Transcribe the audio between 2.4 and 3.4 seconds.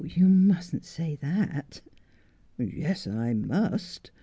'Yes I